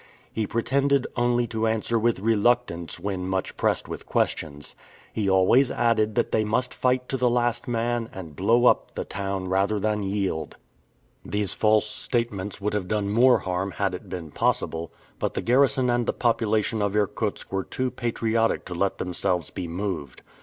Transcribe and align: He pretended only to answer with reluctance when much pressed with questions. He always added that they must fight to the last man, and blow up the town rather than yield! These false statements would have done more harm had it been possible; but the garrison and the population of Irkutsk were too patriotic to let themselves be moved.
He 0.33 0.47
pretended 0.47 1.05
only 1.15 1.45
to 1.45 1.67
answer 1.67 1.99
with 1.99 2.17
reluctance 2.21 2.99
when 2.99 3.27
much 3.27 3.55
pressed 3.55 3.87
with 3.87 4.07
questions. 4.07 4.73
He 5.13 5.29
always 5.29 5.69
added 5.69 6.15
that 6.15 6.31
they 6.31 6.43
must 6.43 6.73
fight 6.73 7.07
to 7.09 7.17
the 7.17 7.29
last 7.29 7.67
man, 7.67 8.09
and 8.11 8.35
blow 8.35 8.65
up 8.65 8.95
the 8.95 9.05
town 9.05 9.47
rather 9.47 9.79
than 9.79 10.01
yield! 10.01 10.57
These 11.23 11.53
false 11.53 11.85
statements 11.85 12.59
would 12.59 12.73
have 12.73 12.87
done 12.87 13.09
more 13.11 13.37
harm 13.45 13.69
had 13.73 13.93
it 13.93 14.09
been 14.09 14.31
possible; 14.31 14.91
but 15.19 15.35
the 15.35 15.41
garrison 15.43 15.87
and 15.91 16.07
the 16.07 16.13
population 16.13 16.81
of 16.81 16.95
Irkutsk 16.95 17.51
were 17.51 17.63
too 17.63 17.91
patriotic 17.91 18.65
to 18.65 18.73
let 18.73 18.97
themselves 18.97 19.51
be 19.51 19.67
moved. 19.67 20.23